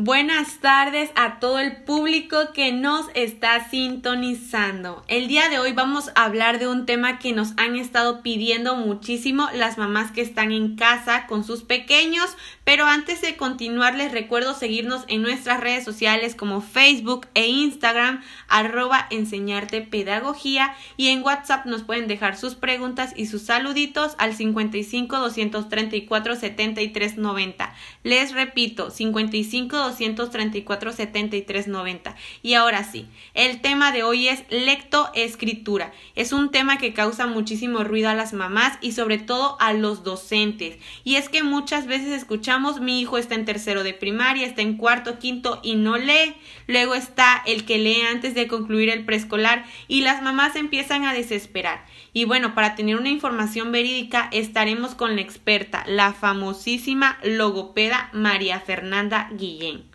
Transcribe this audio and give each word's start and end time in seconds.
Buenas 0.00 0.60
tardes 0.60 1.10
a 1.16 1.40
todo 1.40 1.58
el 1.58 1.82
público 1.82 2.52
que 2.54 2.70
nos 2.70 3.06
está 3.14 3.68
sintonizando. 3.68 5.02
El 5.08 5.26
día 5.26 5.48
de 5.48 5.58
hoy 5.58 5.72
vamos 5.72 6.12
a 6.14 6.22
hablar 6.22 6.60
de 6.60 6.68
un 6.68 6.86
tema 6.86 7.18
que 7.18 7.32
nos 7.32 7.48
han 7.56 7.74
estado 7.74 8.22
pidiendo 8.22 8.76
muchísimo 8.76 9.48
las 9.54 9.76
mamás 9.76 10.12
que 10.12 10.20
están 10.20 10.52
en 10.52 10.76
casa 10.76 11.26
con 11.26 11.42
sus 11.42 11.64
pequeños, 11.64 12.36
pero 12.62 12.86
antes 12.86 13.22
de 13.22 13.36
continuar 13.36 13.96
les 13.96 14.12
recuerdo 14.12 14.54
seguirnos 14.54 15.04
en 15.08 15.20
nuestras 15.20 15.58
redes 15.58 15.84
sociales 15.84 16.36
como 16.36 16.60
Facebook 16.60 17.26
e 17.34 17.48
Instagram 17.48 18.22
arroba 18.46 19.08
enseñarte 19.10 19.80
pedagogía 19.80 20.76
y 20.96 21.08
en 21.08 21.24
WhatsApp 21.24 21.66
nos 21.66 21.82
pueden 21.82 22.06
dejar 22.06 22.36
sus 22.36 22.54
preguntas 22.54 23.14
y 23.16 23.26
sus 23.26 23.42
saluditos 23.42 24.14
al 24.18 24.32
55 24.32 25.18
234 25.18 26.36
73 26.36 27.18
90. 27.18 27.74
Les 28.04 28.32
repito, 28.32 28.92
55 28.92 29.87
234 29.96 30.92
73 30.92 31.68
90. 31.68 32.16
Y 32.42 32.54
ahora 32.54 32.84
sí, 32.84 33.06
el 33.34 33.60
tema 33.60 33.92
de 33.92 34.02
hoy 34.02 34.28
es 34.28 34.44
lectoescritura. 34.50 35.92
Es 36.14 36.32
un 36.32 36.50
tema 36.50 36.78
que 36.78 36.92
causa 36.92 37.26
muchísimo 37.26 37.84
ruido 37.84 38.08
a 38.08 38.14
las 38.14 38.32
mamás 38.32 38.78
y 38.80 38.92
sobre 38.92 39.18
todo 39.18 39.56
a 39.60 39.72
los 39.72 40.04
docentes. 40.04 40.78
Y 41.04 41.16
es 41.16 41.28
que 41.28 41.42
muchas 41.42 41.86
veces 41.86 42.08
escuchamos 42.08 42.80
mi 42.80 43.00
hijo 43.00 43.18
está 43.18 43.34
en 43.34 43.44
tercero 43.44 43.82
de 43.82 43.94
primaria, 43.94 44.46
está 44.46 44.62
en 44.62 44.76
cuarto, 44.76 45.18
quinto 45.18 45.60
y 45.62 45.76
no 45.76 45.96
lee. 45.96 46.34
Luego 46.66 46.94
está 46.94 47.42
el 47.46 47.64
que 47.64 47.78
lee 47.78 48.02
antes 48.02 48.34
de 48.34 48.48
concluir 48.48 48.90
el 48.90 49.04
preescolar 49.04 49.64
y 49.86 50.02
las 50.02 50.22
mamás 50.22 50.56
empiezan 50.56 51.04
a 51.04 51.14
desesperar. 51.14 51.84
Y 52.18 52.24
bueno, 52.24 52.52
para 52.52 52.74
tener 52.74 52.96
una 52.96 53.10
información 53.10 53.70
verídica 53.70 54.28
estaremos 54.32 54.96
con 54.96 55.14
la 55.14 55.22
experta, 55.22 55.84
la 55.86 56.12
famosísima 56.12 57.16
logopeda 57.22 58.10
María 58.12 58.58
Fernanda 58.58 59.28
Guillén. 59.30 59.88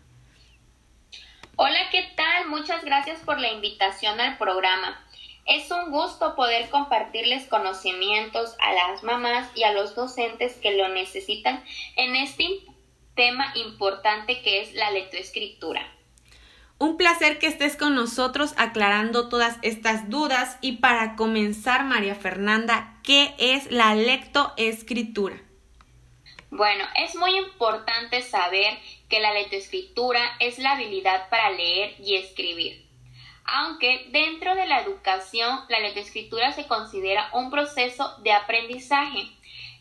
Hola, 1.58 1.80
¿qué 1.92 2.08
tal? 2.16 2.48
Muchas 2.48 2.86
gracias 2.86 3.20
por 3.20 3.42
la 3.42 3.52
invitación 3.52 4.22
al 4.22 4.38
programa. 4.38 5.06
Es 5.46 5.70
un 5.70 5.92
gusto 5.92 6.38
poder 6.38 6.70
compartirles 6.70 7.46
conocimientos 7.50 8.56
a 8.62 8.72
las 8.72 9.04
mamás 9.04 9.50
y 9.54 9.64
a 9.64 9.74
los 9.74 9.94
docentes 9.94 10.54
que 10.54 10.78
lo 10.78 10.88
necesitan 10.88 11.62
en 11.98 12.16
este 12.16 12.48
tema 13.18 13.52
importante 13.56 14.42
que 14.44 14.62
es 14.62 14.74
la 14.76 14.92
lectoescritura. 14.92 15.86
Un 16.84 16.98
placer 16.98 17.40
que 17.40 17.48
estés 17.48 17.78
con 17.78 17.96
nosotros 17.96 18.54
aclarando 18.58 19.30
todas 19.30 19.58
estas 19.62 20.10
dudas 20.10 20.58
y 20.60 20.80
para 20.80 21.16
comenzar, 21.16 21.86
María 21.86 22.14
Fernanda, 22.14 23.00
¿qué 23.04 23.34
es 23.38 23.72
la 23.72 23.96
lectoescritura? 23.96 25.38
Bueno, 26.50 26.84
es 26.98 27.16
muy 27.16 27.38
importante 27.38 28.22
saber 28.22 28.78
que 29.08 29.22
la 29.22 29.32
lectoescritura 29.32 30.20
es 30.42 30.60
la 30.60 30.74
habilidad 30.74 31.30
para 31.30 31.52
leer 31.52 31.96
y 32.02 32.16
escribir. 32.16 32.86
Aunque 33.46 34.10
dentro 34.12 34.54
de 34.54 34.66
la 34.66 34.82
educación 34.82 35.62
la 35.70 35.80
lectoescritura 35.80 36.52
se 36.52 36.68
considera 36.68 37.30
un 37.32 37.50
proceso 37.50 38.14
de 38.24 38.34
aprendizaje, 38.34 39.30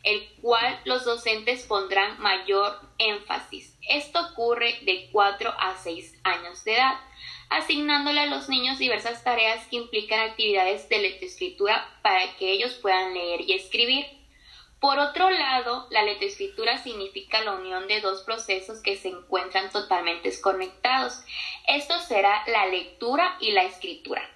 el 0.03 0.29
cual 0.41 0.81
los 0.85 1.05
docentes 1.05 1.65
pondrán 1.65 2.21
mayor 2.21 2.81
énfasis. 2.99 3.77
Esto 3.89 4.21
ocurre 4.33 4.79
de 4.83 5.09
4 5.13 5.55
a 5.57 5.77
6 5.77 6.19
años 6.25 6.65
de 6.65 6.75
edad, 6.75 7.01
asignándole 7.51 8.21
a 8.21 8.27
los 8.27 8.49
niños 8.49 8.79
diversas 8.79 9.23
tareas 9.23 9.67
que 9.67 9.77
implican 9.77 10.21
actividades 10.21 10.89
de 10.89 10.99
lectoescritura 10.99 11.99
para 12.03 12.37
que 12.37 12.51
ellos 12.53 12.75
puedan 12.75 13.15
leer 13.15 13.43
y 13.43 13.53
escribir. 13.53 14.07
Por 14.81 14.99
otro 14.99 15.31
lado, 15.31 15.87
la 15.91 16.03
lectoescritura 16.03 16.77
significa 16.79 17.41
la 17.45 17.53
unión 17.53 17.87
de 17.87 18.01
dos 18.01 18.23
procesos 18.23 18.83
que 18.83 18.97
se 18.97 19.11
encuentran 19.11 19.71
totalmente 19.71 20.31
desconectados. 20.31 21.23
Esto 21.69 22.01
será 22.01 22.43
la 22.49 22.67
lectura 22.67 23.37
y 23.39 23.53
la 23.53 23.63
escritura. 23.63 24.29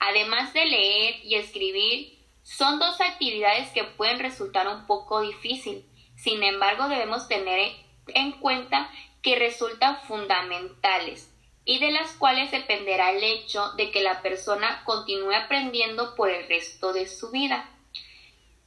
Además 0.00 0.52
de 0.52 0.64
leer 0.64 1.20
y 1.22 1.36
escribir, 1.36 2.13
son 2.44 2.78
dos 2.78 3.00
actividades 3.00 3.70
que 3.70 3.84
pueden 3.84 4.20
resultar 4.20 4.68
un 4.68 4.86
poco 4.86 5.22
difícil. 5.22 5.84
Sin 6.14 6.42
embargo, 6.44 6.88
debemos 6.88 7.26
tener 7.26 7.72
en 8.08 8.32
cuenta 8.32 8.90
que 9.22 9.36
resultan 9.36 10.00
fundamentales 10.02 11.34
y 11.64 11.78
de 11.78 11.90
las 11.90 12.12
cuales 12.12 12.50
dependerá 12.50 13.10
el 13.12 13.24
hecho 13.24 13.72
de 13.72 13.90
que 13.90 14.02
la 14.02 14.20
persona 14.20 14.82
continúe 14.84 15.32
aprendiendo 15.32 16.14
por 16.14 16.30
el 16.30 16.46
resto 16.46 16.92
de 16.92 17.08
su 17.08 17.30
vida. 17.30 17.68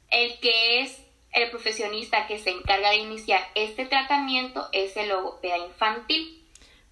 El 0.09 0.39
que 0.39 0.81
es 0.81 1.03
el 1.31 1.51
profesionista 1.51 2.25
que 2.25 2.39
se 2.39 2.49
encarga 2.49 2.89
de 2.89 2.97
iniciar 2.97 3.47
este 3.53 3.85
tratamiento 3.85 4.67
es 4.71 4.97
el 4.97 5.09
logopeda 5.09 5.59
infantil. 5.59 6.47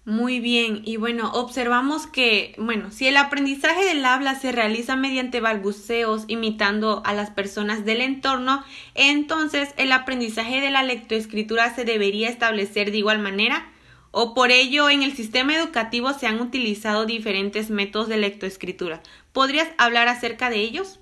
Muy 0.06 0.38
bien, 0.38 0.82
y 0.84 0.98
bueno, 0.98 1.32
observamos 1.32 2.06
que, 2.06 2.54
bueno, 2.58 2.92
si 2.92 3.08
el 3.08 3.16
aprendizaje 3.16 3.84
del 3.84 4.04
habla 4.04 4.36
se 4.36 4.52
realiza 4.52 4.94
mediante 4.94 5.40
balbuceos 5.40 6.26
imitando 6.28 7.02
a 7.04 7.12
las 7.12 7.30
personas 7.30 7.84
del 7.84 8.00
entorno, 8.00 8.64
entonces 8.94 9.74
el 9.76 9.90
aprendizaje 9.90 10.60
de 10.60 10.70
la 10.70 10.84
lectoescritura 10.84 11.74
se 11.74 11.84
debería 11.84 12.28
establecer 12.28 12.92
de 12.92 12.98
igual 12.98 13.18
manera, 13.18 13.68
o 14.12 14.32
por 14.32 14.52
ello 14.52 14.88
en 14.88 15.02
el 15.02 15.16
sistema 15.16 15.56
educativo 15.56 16.12
se 16.12 16.28
han 16.28 16.40
utilizado 16.40 17.04
diferentes 17.04 17.68
métodos 17.68 18.06
de 18.06 18.18
lectoescritura. 18.18 19.02
¿Podrías 19.32 19.66
hablar 19.76 20.06
acerca 20.06 20.50
de 20.50 20.60
ellos? 20.60 21.00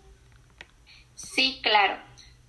Sí, 1.15 1.61
claro. 1.63 1.99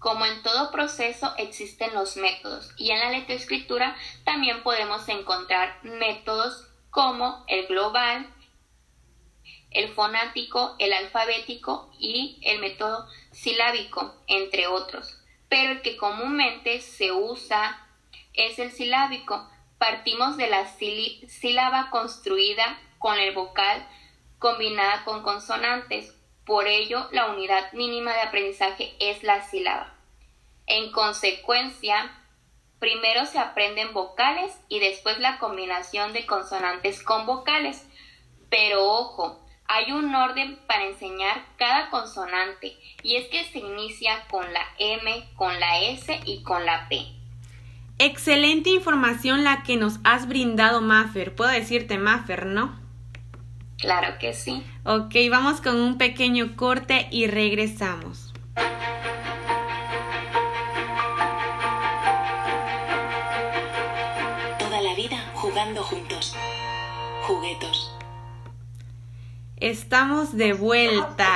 Como 0.06 0.24
en 0.28 0.44
todo 0.44 0.70
proceso 0.70 1.34
existen 1.40 1.96
los 1.96 2.16
métodos 2.16 2.72
y 2.78 2.92
en 2.92 3.00
la 3.00 3.10
lectoescritura 3.10 3.96
también 4.24 4.62
podemos 4.62 5.10
encontrar 5.10 5.80
métodos 5.82 6.68
como 6.92 7.44
el 7.48 7.66
global, 7.66 8.32
el 9.72 9.92
fonático, 9.96 10.76
el 10.78 10.94
alfabético 10.94 11.92
y 11.98 12.40
el 12.44 12.60
método 12.60 13.08
silábico, 13.32 14.14
entre 14.28 14.68
otros. 14.68 15.24
Pero 15.50 15.72
el 15.72 15.82
que 15.82 15.98
comúnmente 15.98 16.82
se 16.82 17.12
usa 17.12 17.90
es 18.36 18.60
el 18.60 18.72
silábico. 18.74 19.50
Partimos 19.80 20.38
de 20.38 20.52
la 20.52 20.68
sílaba 20.68 21.90
construida 21.90 22.80
con 23.00 23.18
el 23.18 23.34
vocal 23.34 23.88
combinada 24.38 25.04
con 25.04 25.24
consonantes. 25.24 26.16
Por 26.46 26.68
ello, 26.68 27.10
la 27.12 27.32
unidad 27.32 27.74
mínima 27.74 28.14
de 28.14 28.22
aprendizaje 28.22 28.94
es 29.00 29.24
la 29.24 29.42
sílaba. 29.42 29.95
En 30.68 30.92
consecuencia, 30.92 32.12
primero 32.80 33.26
se 33.26 33.40
aprenden 33.40 33.94
vocales 33.94 34.52
y 34.68 34.80
después 34.80 35.20
la 35.20 35.38
combinación 35.38 36.14
de 36.14 36.26
consonantes 36.26 37.04
con 37.04 37.26
vocales. 37.26 37.88
Pero 38.50 38.84
ojo, 38.84 39.46
hay 39.68 39.92
un 39.92 40.14
orden 40.14 40.58
para 40.68 40.86
enseñar 40.86 41.44
cada 41.58 41.90
consonante 41.90 42.78
y 43.04 43.16
es 43.16 43.28
que 43.30 43.44
se 43.46 43.60
inicia 43.60 44.26
con 44.30 44.52
la 44.54 44.66
M, 44.78 45.28
con 45.36 45.60
la 45.60 45.82
S 45.82 46.20
y 46.26 46.44
con 46.44 46.66
la 46.66 46.88
P. 46.90 47.06
Excelente 47.98 48.70
información 48.72 49.44
la 49.44 49.64
que 49.64 49.78
nos 49.78 50.00
has 50.04 50.28
brindado, 50.28 50.82
Maffer. 50.82 51.34
Puedo 51.34 51.52
decirte 51.52 51.98
Maffer, 51.98 52.46
¿no? 52.46 52.78
Claro 53.78 54.18
que 54.20 54.34
sí. 54.34 54.64
Ok, 54.84 55.16
vamos 55.30 55.62
con 55.62 55.78
un 55.78 55.98
pequeño 55.98 56.56
corte 56.56 57.08
y 57.12 57.28
regresamos. 57.28 58.25
Juntos. 65.84 66.36
Juguetos. 67.28 67.92
Estamos 69.58 70.36
de 70.36 70.54
vuelta 70.54 71.30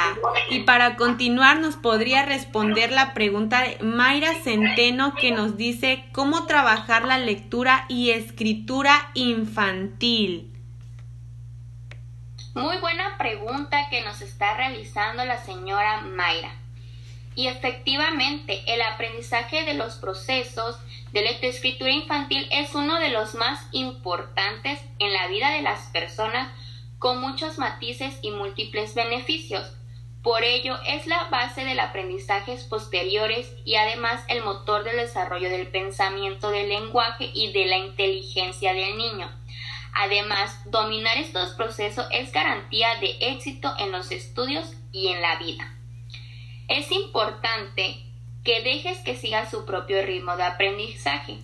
y 0.49 0.59
para 0.63 0.97
continuar 0.97 1.59
nos 1.59 1.77
podría 1.77 2.25
responder 2.25 2.91
la 2.91 3.13
pregunta 3.13 3.61
de 3.61 3.77
Mayra 3.81 4.33
Centeno 4.43 5.15
que 5.15 5.31
nos 5.31 5.55
dice 5.55 6.05
cómo 6.11 6.45
trabajar 6.45 7.05
la 7.05 7.17
lectura 7.17 7.85
y 7.87 8.11
escritura 8.11 9.09
infantil. 9.13 10.53
Muy 12.55 12.77
buena 12.79 13.17
pregunta 13.17 13.89
que 13.89 14.03
nos 14.03 14.21
está 14.21 14.57
realizando 14.57 15.23
la 15.23 15.37
señora 15.37 16.01
Mayra. 16.01 16.51
Y 17.39 17.47
efectivamente, 17.47 18.63
el 18.67 18.81
aprendizaje 18.81 19.63
de 19.63 19.73
los 19.73 19.93
procesos 19.93 20.77
de 21.13 21.21
lectoescritura 21.21 21.89
infantil 21.89 22.45
es 22.51 22.75
uno 22.75 22.99
de 22.99 23.11
los 23.11 23.33
más 23.33 23.65
importantes 23.71 24.81
en 24.99 25.13
la 25.13 25.25
vida 25.29 25.49
de 25.51 25.61
las 25.61 25.87
personas 25.93 26.51
con 26.97 27.21
muchos 27.21 27.57
matices 27.57 28.19
y 28.21 28.31
múltiples 28.31 28.93
beneficios. 28.93 29.71
Por 30.21 30.43
ello 30.43 30.79
es 30.85 31.07
la 31.07 31.29
base 31.29 31.63
del 31.63 31.79
aprendizaje 31.79 32.57
posteriores 32.69 33.49
y 33.63 33.75
además 33.75 34.21
el 34.27 34.43
motor 34.43 34.83
del 34.83 34.97
desarrollo 34.97 35.49
del 35.49 35.67
pensamiento 35.67 36.51
del 36.51 36.67
lenguaje 36.67 37.31
y 37.33 37.53
de 37.53 37.67
la 37.67 37.77
inteligencia 37.77 38.73
del 38.73 38.97
niño. 38.97 39.31
Además, 39.93 40.59
dominar 40.69 41.17
estos 41.17 41.51
procesos 41.51 42.05
es 42.11 42.33
garantía 42.33 42.95
de 42.99 43.15
éxito 43.21 43.73
en 43.79 43.93
los 43.93 44.11
estudios 44.11 44.73
y 44.91 45.07
en 45.07 45.21
la 45.21 45.37
vida. 45.37 45.78
Es 46.69 46.91
importante 46.91 47.99
que 48.43 48.61
dejes 48.61 48.99
que 48.99 49.15
siga 49.15 49.49
su 49.49 49.65
propio 49.65 50.03
ritmo 50.03 50.37
de 50.37 50.43
aprendizaje. 50.43 51.39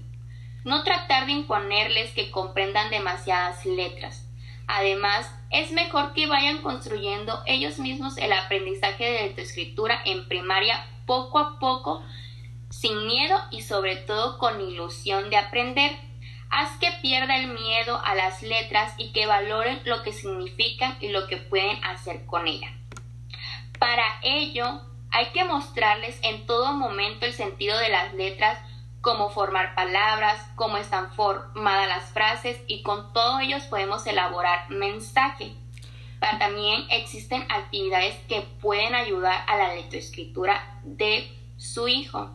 No 0.63 0.83
tratar 0.83 1.25
de 1.25 1.31
imponerles 1.31 2.11
que 2.11 2.29
comprendan 2.29 2.91
demasiadas 2.91 3.65
letras. 3.65 4.29
Además, 4.67 5.33
es 5.49 5.71
mejor 5.71 6.13
que 6.13 6.27
vayan 6.27 6.61
construyendo 6.61 7.41
ellos 7.47 7.79
mismos 7.79 8.17
el 8.17 8.33
aprendizaje 8.33 9.03
de 9.03 9.21
lectoescritura 9.23 9.99
en 10.05 10.27
primaria 10.27 10.85
poco 11.07 11.39
a 11.39 11.57
poco, 11.59 12.03
sin 12.69 13.07
miedo 13.07 13.35
y 13.49 13.63
sobre 13.63 13.95
todo 13.95 14.37
con 14.37 14.61
ilusión 14.61 15.31
de 15.31 15.37
aprender. 15.37 15.91
Haz 16.51 16.77
que 16.77 16.91
pierda 17.01 17.37
el 17.37 17.47
miedo 17.47 17.99
a 18.05 18.13
las 18.13 18.43
letras 18.43 18.93
y 18.99 19.11
que 19.11 19.25
valoren 19.25 19.81
lo 19.85 20.03
que 20.03 20.13
significan 20.13 20.97
y 21.01 21.09
lo 21.09 21.25
que 21.25 21.37
pueden 21.37 21.83
hacer 21.83 22.27
con 22.27 22.47
ellas. 22.47 22.71
Para 23.79 24.05
ello, 24.21 24.81
hay 25.15 25.27
que 25.27 25.45
mostrarles 25.45 26.19
en 26.23 26.45
todo 26.45 26.73
momento 26.73 27.25
el 27.25 27.31
sentido 27.31 27.77
de 27.79 27.87
las 27.87 28.13
letras, 28.15 28.59
cómo 28.99 29.29
formar 29.29 29.73
palabras, 29.73 30.45
cómo 30.55 30.75
están 30.75 31.13
formadas 31.13 31.87
las 31.87 32.11
frases 32.11 32.59
y 32.67 32.83
con 32.83 33.13
todo 33.13 33.39
ellos 33.39 33.63
podemos 33.63 34.05
elaborar 34.07 34.69
mensaje. 34.69 35.53
Pero 36.19 36.37
también 36.37 36.83
existen 36.89 37.43
actividades 37.49 38.17
que 38.27 38.41
pueden 38.59 38.93
ayudar 38.93 39.45
a 39.47 39.55
la 39.55 39.73
lectoescritura 39.75 40.81
de 40.83 41.31
su 41.55 41.87
hijo. 41.87 42.31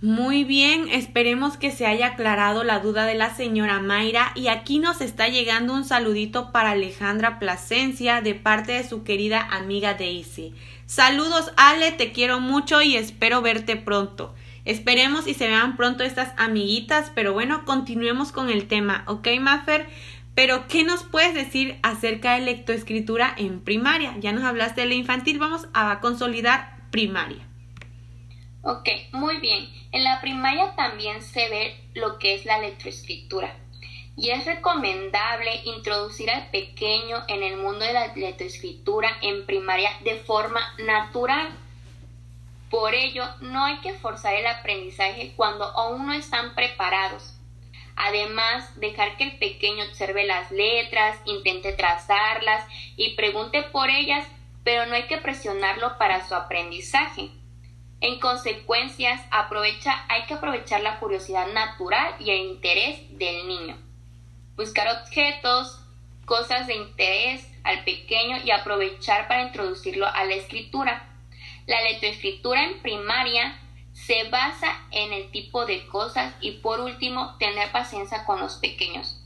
Muy 0.00 0.44
bien, 0.44 0.88
esperemos 0.88 1.56
que 1.56 1.72
se 1.72 1.84
haya 1.84 2.06
aclarado 2.06 2.62
la 2.62 2.78
duda 2.78 3.04
de 3.04 3.16
la 3.16 3.34
señora 3.34 3.80
Mayra 3.80 4.30
y 4.36 4.46
aquí 4.46 4.78
nos 4.78 5.00
está 5.00 5.26
llegando 5.26 5.74
un 5.74 5.84
saludito 5.84 6.52
para 6.52 6.70
Alejandra 6.70 7.40
Plasencia 7.40 8.20
de 8.20 8.36
parte 8.36 8.70
de 8.70 8.88
su 8.88 9.02
querida 9.02 9.40
amiga 9.50 9.94
Daisy. 9.94 10.54
Saludos 10.86 11.50
Ale, 11.56 11.90
te 11.90 12.12
quiero 12.12 12.38
mucho 12.38 12.80
y 12.80 12.94
espero 12.94 13.42
verte 13.42 13.74
pronto. 13.74 14.36
Esperemos 14.64 15.26
y 15.26 15.34
se 15.34 15.48
vean 15.48 15.76
pronto 15.76 16.04
estas 16.04 16.32
amiguitas, 16.36 17.10
pero 17.12 17.32
bueno, 17.32 17.64
continuemos 17.64 18.30
con 18.30 18.50
el 18.50 18.68
tema, 18.68 19.02
¿ok, 19.08 19.26
Maffer? 19.40 19.88
Pero, 20.36 20.68
¿qué 20.68 20.84
nos 20.84 21.02
puedes 21.02 21.34
decir 21.34 21.76
acerca 21.82 22.34
de 22.34 22.42
lectoescritura 22.42 23.34
en 23.36 23.58
primaria? 23.58 24.14
Ya 24.20 24.30
nos 24.30 24.44
hablaste 24.44 24.82
de 24.82 24.86
la 24.86 24.94
infantil, 24.94 25.40
vamos 25.40 25.66
a 25.74 25.98
consolidar 25.98 26.76
primaria. 26.92 27.47
Ok, 28.70 28.86
muy 29.12 29.38
bien. 29.38 29.66
En 29.92 30.04
la 30.04 30.20
primaria 30.20 30.74
también 30.76 31.22
se 31.22 31.48
ve 31.48 31.80
lo 31.94 32.18
que 32.18 32.34
es 32.34 32.44
la 32.44 32.58
lectoescritura. 32.58 33.56
Y 34.14 34.28
es 34.28 34.44
recomendable 34.44 35.62
introducir 35.64 36.30
al 36.30 36.50
pequeño 36.50 37.24
en 37.28 37.42
el 37.42 37.56
mundo 37.56 37.86
de 37.86 37.94
la 37.94 38.14
lectoescritura 38.14 39.08
en 39.22 39.46
primaria 39.46 39.90
de 40.04 40.16
forma 40.16 40.60
natural. 40.80 41.48
Por 42.68 42.94
ello, 42.94 43.24
no 43.40 43.64
hay 43.64 43.78
que 43.78 43.94
forzar 43.94 44.34
el 44.34 44.46
aprendizaje 44.46 45.32
cuando 45.34 45.64
aún 45.64 46.06
no 46.06 46.12
están 46.12 46.54
preparados. 46.54 47.38
Además, 47.96 48.78
dejar 48.78 49.16
que 49.16 49.24
el 49.24 49.38
pequeño 49.38 49.82
observe 49.84 50.26
las 50.26 50.50
letras, 50.50 51.16
intente 51.24 51.72
trazarlas 51.72 52.66
y 52.98 53.14
pregunte 53.14 53.62
por 53.62 53.88
ellas, 53.88 54.28
pero 54.62 54.84
no 54.84 54.94
hay 54.94 55.04
que 55.04 55.16
presionarlo 55.16 55.96
para 55.96 56.28
su 56.28 56.34
aprendizaje. 56.34 57.30
En 58.00 58.20
consecuencias, 58.20 59.20
aprovecha, 59.32 60.04
hay 60.08 60.24
que 60.26 60.34
aprovechar 60.34 60.82
la 60.82 61.00
curiosidad 61.00 61.48
natural 61.52 62.14
y 62.20 62.30
el 62.30 62.38
interés 62.46 63.18
del 63.18 63.48
niño. 63.48 63.76
Buscar 64.56 65.02
objetos, 65.02 65.80
cosas 66.24 66.68
de 66.68 66.76
interés 66.76 67.50
al 67.64 67.82
pequeño 67.82 68.36
y 68.44 68.52
aprovechar 68.52 69.26
para 69.26 69.42
introducirlo 69.42 70.06
a 70.06 70.24
la 70.24 70.34
escritura. 70.34 71.08
La 71.66 71.82
lectoescritura 71.82 72.64
en 72.64 72.80
primaria 72.82 73.58
se 73.92 74.28
basa 74.30 74.80
en 74.92 75.12
el 75.12 75.32
tipo 75.32 75.66
de 75.66 75.84
cosas 75.88 76.32
y 76.40 76.52
por 76.52 76.80
último 76.80 77.36
tener 77.38 77.72
paciencia 77.72 78.24
con 78.24 78.38
los 78.38 78.54
pequeños. 78.56 79.20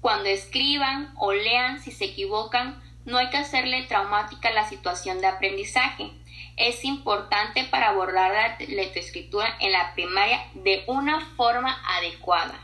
Cuando 0.00 0.30
escriban 0.30 1.12
o 1.18 1.32
lean 1.32 1.78
si 1.78 1.92
se 1.92 2.06
equivocan, 2.06 2.82
no 3.04 3.18
hay 3.18 3.28
que 3.28 3.36
hacerle 3.36 3.82
traumática 3.82 4.50
la 4.50 4.66
situación 4.66 5.20
de 5.20 5.26
aprendizaje 5.26 6.10
es 6.56 6.84
importante 6.84 7.64
para 7.64 7.88
abordar 7.90 8.32
la 8.32 8.56
lectoescritura 8.66 9.56
en 9.60 9.72
la 9.72 9.94
primaria 9.94 10.44
de 10.54 10.84
una 10.86 11.20
forma 11.36 11.76
adecuada. 11.98 12.58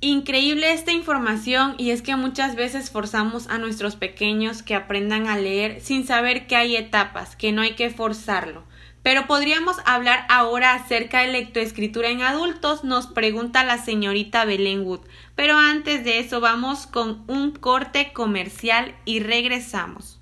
Increíble 0.00 0.72
esta 0.72 0.90
información 0.90 1.76
y 1.78 1.90
es 1.90 2.02
que 2.02 2.16
muchas 2.16 2.56
veces 2.56 2.90
forzamos 2.90 3.48
a 3.48 3.58
nuestros 3.58 3.94
pequeños 3.94 4.64
que 4.64 4.74
aprendan 4.74 5.28
a 5.28 5.38
leer 5.38 5.80
sin 5.80 6.04
saber 6.04 6.48
que 6.48 6.56
hay 6.56 6.74
etapas, 6.74 7.36
que 7.36 7.52
no 7.52 7.62
hay 7.62 7.76
que 7.76 7.88
forzarlo. 7.88 8.64
Pero 9.02 9.26
podríamos 9.26 9.76
hablar 9.84 10.26
ahora 10.28 10.74
acerca 10.74 11.20
de 11.20 11.32
lectoescritura 11.32 12.08
en 12.08 12.22
adultos, 12.22 12.84
nos 12.84 13.08
pregunta 13.08 13.64
la 13.64 13.78
señorita 13.78 14.44
Belén 14.44 14.86
Wood. 14.86 15.00
Pero 15.34 15.56
antes 15.56 16.04
de 16.04 16.18
eso 16.20 16.40
vamos 16.40 16.86
con 16.86 17.24
un 17.28 17.52
corte 17.52 18.12
comercial 18.12 18.96
y 19.04 19.20
regresamos. 19.20 20.21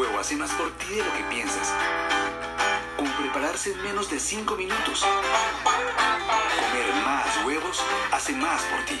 Huevo 0.00 0.18
hace 0.18 0.34
más 0.34 0.50
por 0.52 0.74
ti 0.78 0.86
de 0.94 1.04
lo 1.04 1.12
que 1.12 1.24
piensas. 1.24 1.74
Con 2.96 3.06
prepararse 3.06 3.72
en 3.72 3.82
menos 3.82 4.10
de 4.10 4.18
5 4.18 4.56
minutos. 4.56 5.04
Comer 6.56 6.94
más 7.04 7.44
huevos 7.44 7.84
hace 8.10 8.32
más 8.32 8.62
por 8.62 8.82
ti. 8.86 8.98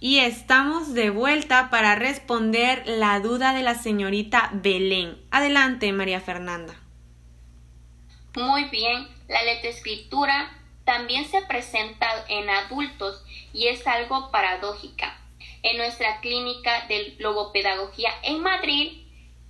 Y 0.00 0.18
estamos 0.18 0.92
de 0.92 1.08
vuelta 1.08 1.70
para 1.70 1.94
responder 1.94 2.82
la 2.84 3.20
duda 3.20 3.54
de 3.54 3.62
la 3.62 3.74
señorita 3.74 4.50
Belén. 4.52 5.16
Adelante, 5.30 5.90
María 5.94 6.20
Fernanda. 6.20 6.74
Muy 8.36 8.64
bien, 8.64 9.08
la 9.28 9.42
lectoescritura 9.44 10.52
también 10.84 11.26
se 11.26 11.40
presenta 11.40 12.06
en 12.28 12.50
adultos 12.50 13.24
y 13.54 13.68
es 13.68 13.86
algo 13.86 14.30
paradójica 14.30 15.16
en 15.62 15.78
nuestra 15.78 16.20
clínica 16.20 16.86
de 16.88 17.16
logopedagogía 17.18 18.10
en 18.24 18.42
Madrid, 18.42 19.01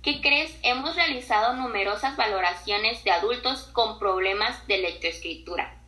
¿qué 0.03 0.21
crees? 0.21 0.53
Hemos 0.61 0.95
realizado 0.95 1.53
numerosas 1.53 2.17
valoraciones 2.17 3.03
de 3.03 3.11
adultos 3.11 3.63
con 3.71 3.97
problemas 3.97 4.67
de 4.67 4.79
lectoescritura. 4.79 5.79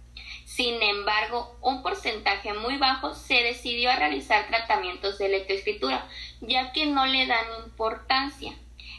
Sin 0.45 0.81
embargo, 0.81 1.57
un 1.61 1.83
porcentaje 1.83 2.53
muy 2.53 2.77
bajo 2.77 3.13
se 3.13 3.43
decidió 3.43 3.91
a 3.91 3.97
realizar 3.97 4.47
tratamientos 4.47 5.17
de 5.17 5.27
lectoescritura, 5.27 6.07
ya 6.39 6.71
que 6.71 6.85
no 6.85 7.05
le 7.05 7.27
dan 7.27 7.45
importancia. 7.65 8.53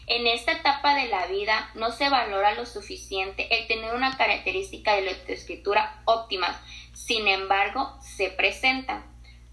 En 0.06 0.26
esta 0.26 0.52
etapa 0.52 0.94
de 0.94 1.08
la 1.08 1.26
vida 1.26 1.70
no 1.74 1.90
se 1.90 2.10
valora 2.10 2.54
lo 2.54 2.66
suficiente 2.66 3.58
el 3.58 3.66
tener 3.66 3.94
una 3.94 4.16
característica 4.16 4.94
de 4.94 5.02
lectoescritura 5.02 6.02
óptima. 6.04 6.60
Sin 6.92 7.26
embargo, 7.26 7.98
se 8.02 8.28
presentan. 8.28 9.04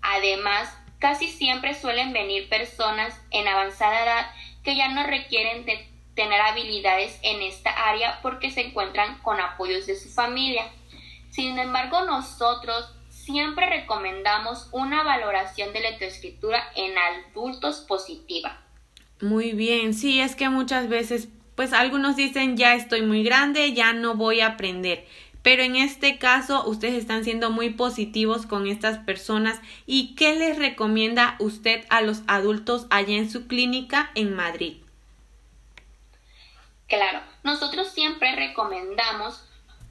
Además, 0.01 0.75
Casi 1.03 1.27
siempre 1.27 1.73
suelen 1.73 2.13
venir 2.13 2.47
personas 2.47 3.13
en 3.29 3.45
avanzada 3.45 4.03
edad 4.05 4.31
que 4.63 4.75
ya 4.75 4.89
no 4.89 5.05
requieren 5.05 5.65
de 5.65 5.87
tener 6.15 6.39
habilidades 6.41 7.19
en 7.23 7.41
esta 7.41 7.71
área 7.71 8.19
porque 8.21 8.51
se 8.51 8.61
encuentran 8.61 9.19
con 9.19 9.39
apoyos 9.39 9.85
de 9.87 9.95
su 9.95 10.09
familia. 10.09 10.63
Sin 11.29 11.57
embargo, 11.57 12.05
nosotros 12.05 12.93
siempre 13.09 13.67
recomendamos 13.67 14.69
una 14.71 15.03
valoración 15.03 15.73
de 15.73 15.81
lectoescritura 15.81 16.63
en 16.75 16.93
adultos 16.97 17.79
positiva. 17.87 18.61
Muy 19.21 19.53
bien, 19.53 19.93
sí, 19.93 20.19
es 20.19 20.35
que 20.35 20.49
muchas 20.49 20.89
veces, 20.89 21.29
pues 21.55 21.73
algunos 21.73 22.15
dicen 22.15 22.57
ya 22.57 22.75
estoy 22.75 23.01
muy 23.01 23.23
grande, 23.23 23.73
ya 23.73 23.93
no 23.93 24.15
voy 24.15 24.41
a 24.41 24.47
aprender. 24.47 25.07
Pero 25.43 25.61
en 25.61 25.75
este 25.75 26.17
caso, 26.17 26.65
ustedes 26.65 26.95
están 26.95 27.25
siendo 27.25 27.51
muy 27.51 27.69
positivos 27.69 28.45
con 28.45 28.65
estas 28.65 28.97
personas. 28.99 29.59
¿Y 29.85 30.15
qué 30.15 30.35
les 30.35 30.57
recomienda 30.57 31.35
usted 31.39 31.85
a 31.89 32.01
los 32.01 32.21
adultos 32.27 32.87
allá 32.89 33.17
en 33.17 33.29
su 33.29 33.45
clínica 33.47 34.09
en 34.15 34.35
Madrid? 34.35 34.77
Claro, 36.87 37.21
nosotros 37.43 37.89
siempre 37.89 38.35
recomendamos 38.35 39.43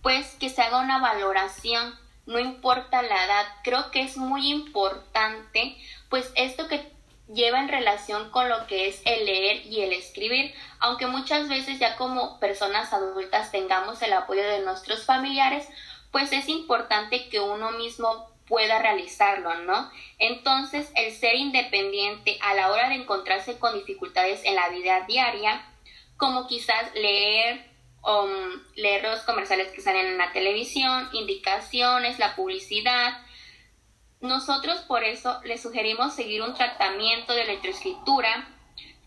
pues 0.02 0.34
que 0.40 0.48
se 0.48 0.62
haga 0.62 0.80
una 0.80 0.98
valoración, 0.98 1.94
no 2.26 2.38
importa 2.38 3.02
la 3.02 3.24
edad. 3.24 3.46
Creo 3.62 3.90
que 3.90 4.02
es 4.02 4.16
muy 4.16 4.50
importante 4.50 5.76
pues 6.08 6.32
esto 6.34 6.66
que 6.68 6.90
lleva 7.32 7.60
en 7.60 7.68
relación 7.68 8.30
con 8.30 8.48
lo 8.48 8.66
que 8.66 8.88
es 8.88 9.02
el 9.04 9.28
escribir, 10.02 10.54
aunque 10.80 11.06
muchas 11.06 11.48
veces 11.48 11.78
ya 11.78 11.96
como 11.96 12.38
personas 12.40 12.92
adultas 12.92 13.50
tengamos 13.50 14.02
el 14.02 14.12
apoyo 14.12 14.42
de 14.42 14.60
nuestros 14.60 15.04
familiares, 15.04 15.66
pues 16.10 16.32
es 16.32 16.48
importante 16.48 17.28
que 17.28 17.40
uno 17.40 17.72
mismo 17.72 18.30
pueda 18.46 18.80
realizarlo, 18.80 19.54
¿no? 19.60 19.90
Entonces, 20.18 20.90
el 20.94 21.12
ser 21.12 21.36
independiente 21.36 22.38
a 22.42 22.54
la 22.54 22.70
hora 22.70 22.88
de 22.88 22.96
encontrarse 22.96 23.58
con 23.58 23.74
dificultades 23.74 24.44
en 24.44 24.56
la 24.56 24.68
vida 24.68 25.06
diaria, 25.06 25.64
como 26.16 26.46
quizás 26.46 26.94
leer, 26.94 27.64
um, 28.02 28.60
leer 28.74 29.04
los 29.04 29.20
comerciales 29.22 29.72
que 29.72 29.80
salen 29.80 30.06
en 30.06 30.18
la 30.18 30.32
televisión, 30.32 31.08
indicaciones, 31.12 32.18
la 32.18 32.36
publicidad, 32.36 33.22
nosotros 34.22 34.78
por 34.82 35.02
eso 35.02 35.40
le 35.44 35.58
sugerimos 35.58 36.14
seguir 36.14 36.42
un 36.42 36.54
tratamiento 36.54 37.34
de 37.34 37.42
electroescritura 37.42 38.48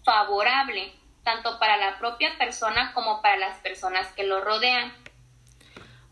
favorable, 0.05 0.93
tanto 1.23 1.59
para 1.59 1.75
la 1.77 1.97
propia 1.97 2.37
persona 2.37 2.93
como 2.93 3.21
para 3.21 3.35
las 3.37 3.57
personas 3.57 4.07
que 4.13 4.23
lo 4.23 4.39
rodean. 4.41 4.93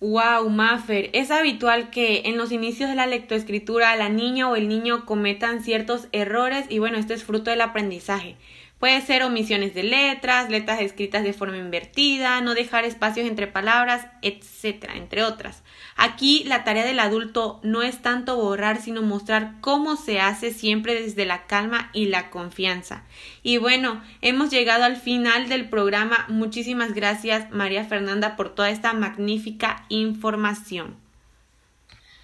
Wow, 0.01 0.49
Maffer, 0.49 1.11
es 1.13 1.31
habitual 1.31 1.89
que 1.89 2.23
en 2.25 2.35
los 2.35 2.51
inicios 2.51 2.89
de 2.89 2.95
la 2.97 3.07
lectoescritura 3.07 3.95
la 3.95 4.09
niña 4.09 4.49
o 4.49 4.57
el 4.57 4.67
niño 4.67 5.05
cometan 5.05 5.63
ciertos 5.63 6.09
errores 6.11 6.65
y 6.67 6.79
bueno, 6.79 6.97
esto 6.97 7.13
es 7.13 7.23
fruto 7.23 7.51
del 7.51 7.61
aprendizaje. 7.61 8.35
Puede 8.83 8.99
ser 8.99 9.23
omisiones 9.23 9.73
de 9.73 9.83
letras, 9.83 10.49
letras 10.49 10.81
escritas 10.81 11.23
de 11.23 11.31
forma 11.31 11.55
invertida, 11.55 12.41
no 12.41 12.53
dejar 12.53 12.83
espacios 12.83 13.25
entre 13.25 13.47
palabras, 13.47 14.07
etcétera, 14.21 14.95
entre 14.97 15.23
otras. 15.23 15.63
Aquí 15.95 16.43
la 16.43 16.65
tarea 16.65 16.83
del 16.83 16.99
adulto 16.99 17.61
no 17.63 17.81
es 17.81 18.01
tanto 18.01 18.35
borrar, 18.35 18.81
sino 18.81 19.01
mostrar 19.01 19.53
cómo 19.61 19.95
se 19.95 20.19
hace 20.19 20.51
siempre 20.51 21.01
desde 21.01 21.23
la 21.25 21.45
calma 21.45 21.91
y 21.93 22.07
la 22.07 22.29
confianza. 22.29 23.05
Y 23.41 23.55
bueno, 23.55 24.03
hemos 24.19 24.49
llegado 24.49 24.83
al 24.83 24.97
final 24.97 25.47
del 25.47 25.69
programa. 25.69 26.25
Muchísimas 26.27 26.93
gracias, 26.93 27.51
María 27.51 27.85
Fernanda, 27.85 28.35
por 28.35 28.53
toda 28.53 28.69
esta 28.69 28.91
magnífica 28.91 29.85
información. 29.87 30.97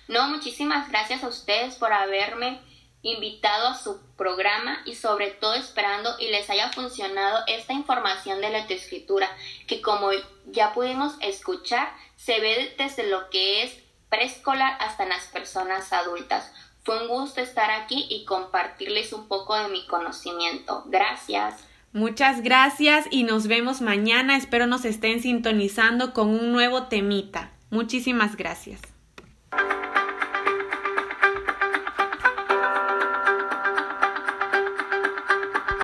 No, 0.09 0.27
muchísimas 0.27 0.89
gracias 0.89 1.23
a 1.23 1.29
ustedes 1.29 1.75
por 1.75 1.93
haberme 1.93 2.59
invitado 3.01 3.67
a 3.67 3.77
su 3.77 4.01
programa 4.17 4.81
y 4.85 4.95
sobre 4.95 5.31
todo 5.31 5.53
esperando 5.53 6.15
y 6.19 6.27
les 6.29 6.49
haya 6.49 6.71
funcionado 6.71 7.43
esta 7.47 7.73
información 7.73 8.41
de 8.41 8.49
la 8.49 8.59
escritura 8.59 9.29
que 9.67 9.81
como 9.81 10.09
ya 10.47 10.73
pudimos 10.73 11.13
escuchar 11.21 11.89
se 12.17 12.39
ve 12.39 12.75
desde 12.77 13.09
lo 13.09 13.29
que 13.29 13.63
es 13.63 13.77
preescolar 14.09 14.77
hasta 14.81 15.05
las 15.05 15.25
personas 15.25 15.93
adultas. 15.93 16.51
Fue 16.83 17.01
un 17.01 17.07
gusto 17.07 17.41
estar 17.41 17.71
aquí 17.71 18.07
y 18.09 18.25
compartirles 18.25 19.13
un 19.13 19.27
poco 19.27 19.55
de 19.55 19.69
mi 19.69 19.85
conocimiento. 19.85 20.83
Gracias. 20.87 21.63
Muchas 21.93 22.41
gracias 22.41 23.05
y 23.09 23.23
nos 23.23 23.47
vemos 23.47 23.81
mañana. 23.81 24.37
Espero 24.37 24.67
nos 24.67 24.85
estén 24.85 25.21
sintonizando 25.21 26.13
con 26.13 26.29
un 26.29 26.51
nuevo 26.51 26.83
temita. 26.83 27.51
Muchísimas 27.69 28.35
gracias. 28.35 28.88